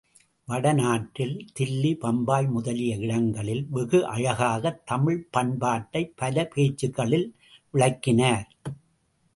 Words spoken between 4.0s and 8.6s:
அழகாகத் தமிழ்ப் பண்பாட்டைப் பல பேச்சுக்களில் விளக்கினார்.